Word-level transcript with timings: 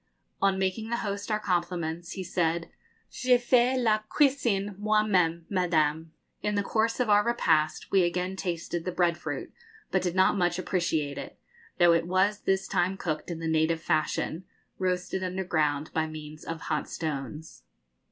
On 0.41 0.57
making 0.57 0.89
the 0.89 0.97
host 1.05 1.29
our 1.29 1.39
compliments, 1.39 2.13
he 2.13 2.23
said, 2.23 2.71
'Je 3.11 3.37
fais 3.37 3.77
la 3.77 3.99
cuisine 3.99 4.73
moi 4.79 5.03
même, 5.03 5.43
Madame.' 5.47 6.11
In 6.41 6.55
the 6.55 6.63
course 6.63 6.99
of 6.99 7.07
our 7.07 7.23
repast 7.23 7.91
we 7.91 8.01
again 8.01 8.35
tasted 8.35 8.83
the 8.83 8.91
bread 8.91 9.15
fruit, 9.15 9.53
but 9.91 10.01
did 10.01 10.15
not 10.15 10.35
much 10.35 10.57
appreciate 10.57 11.19
it, 11.19 11.37
though 11.77 11.93
it 11.93 12.07
was 12.07 12.39
this 12.39 12.67
time 12.67 12.97
cooked 12.97 13.29
in 13.29 13.37
the 13.37 13.47
native 13.47 13.79
fashion 13.79 14.43
roasted 14.79 15.21
underground 15.23 15.93
by 15.93 16.07
means 16.07 16.43
of 16.45 16.61
hot 16.61 16.89
stones. 16.89 17.61